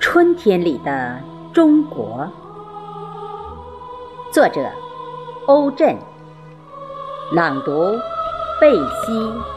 [0.00, 1.20] 春天里的
[1.52, 2.28] 中国，
[4.32, 4.70] 作者
[5.46, 5.96] 欧震，
[7.32, 7.98] 朗读
[8.60, 9.53] 贝西。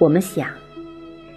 [0.00, 0.48] 我们想，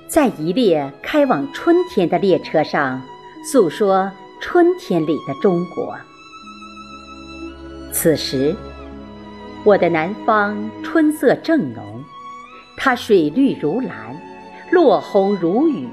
[0.08, 3.02] 在一列开往春天的列车上，
[3.44, 5.94] 诉说春天里的中国。
[7.92, 8.56] 此时，
[9.66, 12.02] 我的南方春色正浓，
[12.78, 14.16] 它水绿如蓝，
[14.72, 15.86] 落红如雨；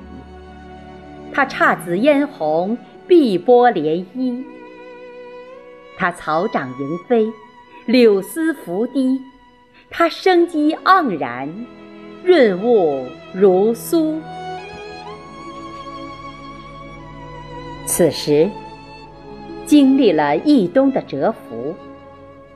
[1.32, 4.44] 它姹紫嫣红，碧波涟漪；
[5.98, 7.26] 它草长莺飞，
[7.86, 9.20] 柳丝拂堤；
[9.90, 11.52] 它生机盎然。
[12.22, 14.20] 润物如酥。
[17.86, 18.48] 此时，
[19.66, 21.74] 经历了一冬的蛰伏，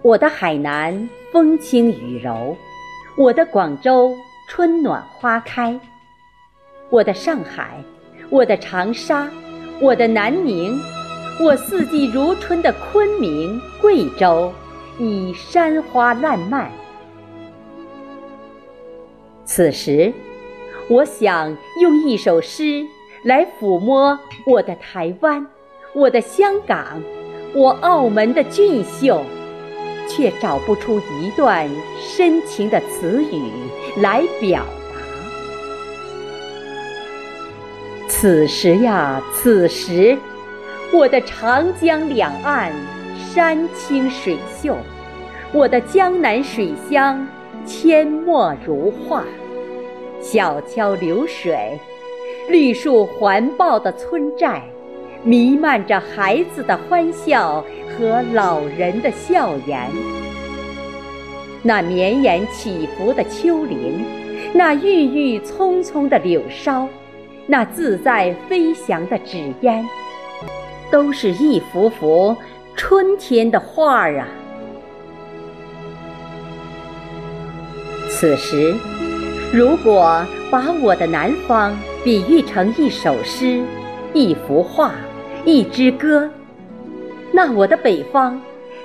[0.03, 2.57] 我的海南风轻雨柔，
[3.17, 4.15] 我的广州
[4.49, 5.79] 春暖花开，
[6.91, 7.83] 我的上海，
[8.31, 9.29] 我的长沙，
[9.81, 10.79] 我的南宁，
[11.41, 14.53] 我四季如春的昆明、贵州，
[14.99, 16.71] 已山花烂漫。
[19.47, 20.13] 此时，
[20.89, 22.87] 我想用一首诗
[23.25, 25.47] 来抚摸我的台湾，
[25.95, 27.03] 我的香港，
[27.55, 29.23] 我澳门的俊秀，
[30.09, 31.69] 却找不出一段
[32.01, 33.53] 深情的词语
[34.01, 34.65] 来表达。
[38.09, 40.17] 此时呀，此时，
[40.91, 42.73] 我的长江两岸
[43.17, 44.75] 山清水秀，
[45.53, 47.27] 我的江南水乡。
[47.67, 49.25] 阡陌如画，
[50.21, 51.79] 小桥流水，
[52.49, 54.63] 绿树环抱的村寨，
[55.23, 59.89] 弥漫着孩子的欢笑和老人的笑颜。
[61.63, 64.05] 那绵延起伏的丘陵，
[64.53, 66.87] 那郁郁葱葱的柳梢，
[67.47, 69.83] 那自在飞翔的纸鸢，
[70.91, 72.37] 都是一幅幅
[72.77, 74.29] 春天的画儿啊！
[78.17, 78.73] 此时，
[79.53, 83.61] 如果把我的南方比喻成一首诗、
[84.13, 84.93] 一幅画、
[85.45, 86.31] 一支歌，
[87.33, 88.41] 那我的北方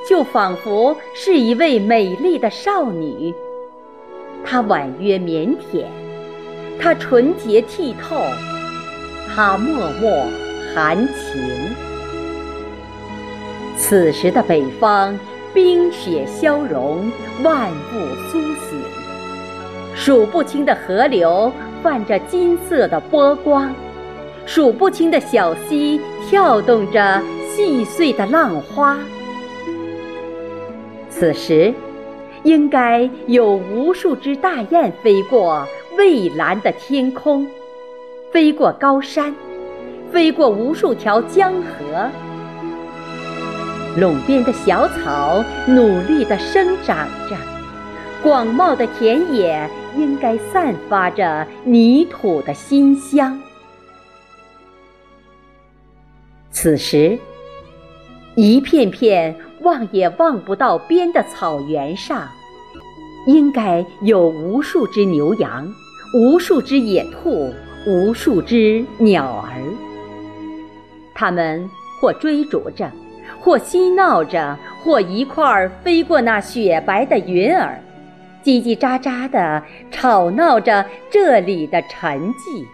[0.09, 3.31] 就仿佛是一位美丽的少女。
[4.43, 5.85] 她婉约腼腆，
[6.79, 8.19] 她纯洁剔透，
[9.33, 10.25] 她脉脉
[10.73, 11.39] 含情。
[13.77, 15.17] 此时的北方，
[15.53, 17.11] 冰雪消融，
[17.43, 18.98] 万物苏醒。
[20.01, 21.51] 数不清的河流
[21.83, 23.75] 泛着金色的波光，
[24.45, 28.97] 数不清的小溪跳动着细碎的浪花。
[31.09, 31.73] 此时，
[32.43, 35.67] 应该有无数只大雁飞过
[35.97, 37.45] 蔚蓝的天空，
[38.31, 39.35] 飞过高山，
[40.13, 42.09] 飞过无数条江河。
[43.97, 47.35] 垄边的小草努力地生长着，
[48.23, 49.69] 广袤的田野。
[49.99, 53.39] 应该散发着泥土的馨香。
[56.51, 57.17] 此时，
[58.35, 62.27] 一片片望也望不到边的草原上，
[63.27, 65.71] 应该有无数只牛羊，
[66.15, 67.53] 无数只野兔，
[67.85, 69.61] 无数只鸟儿。
[71.13, 72.89] 它们或追逐着，
[73.39, 77.79] 或嬉闹着，或一块儿飞过那雪白的云儿。
[78.43, 82.65] 叽叽喳喳地吵闹着这里的沉寂。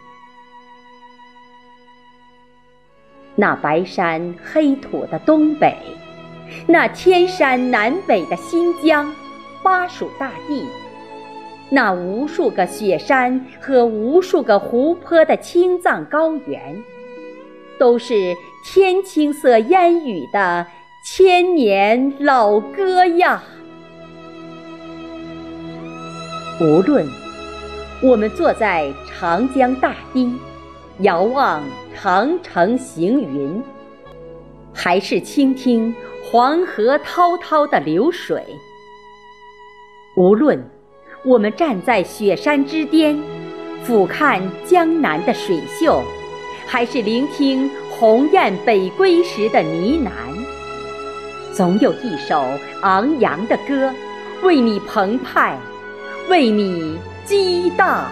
[3.35, 5.75] 那白山黑土的东北，
[6.67, 9.13] 那天山南北的新疆，
[9.61, 10.65] 巴蜀大地，
[11.69, 16.81] 那无数个雪山和无数个湖泊的青藏高原，
[17.77, 18.33] 都是
[18.63, 20.65] 天青色烟雨的
[21.03, 23.43] 千年老歌呀。
[26.57, 27.05] 无论
[28.01, 30.39] 我们坐在长江大堤，
[30.99, 31.61] 遥望
[31.93, 33.61] 长城行云，
[34.73, 35.93] 还是倾听
[36.23, 38.39] 黄河滔滔的流水；
[40.15, 40.63] 无论
[41.25, 43.21] 我们站在雪山之巅，
[43.83, 46.01] 俯瞰江南的水秀，
[46.65, 50.09] 还是聆听鸿雁北归时的呢喃？
[51.51, 52.45] 总有一首
[52.81, 53.93] 昂扬的歌，
[54.41, 55.59] 为你澎湃，
[56.29, 58.05] 为你激荡。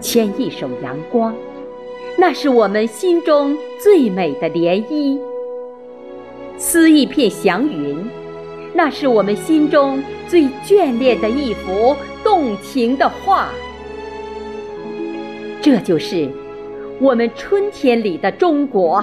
[0.00, 1.34] 牵一首阳光，
[2.18, 5.18] 那是我们心中最美的涟漪；
[6.58, 8.06] 撕一片祥云，
[8.74, 13.48] 那是我们心中最眷恋的一幅动情的画。
[15.62, 16.28] 这就是
[17.00, 19.02] 我们春天里的中国，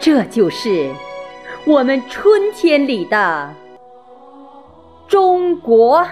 [0.00, 0.90] 这就是
[1.66, 3.54] 我们春天里的
[5.08, 6.06] 中国。